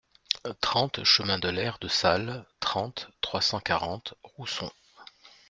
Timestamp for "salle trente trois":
1.87-3.39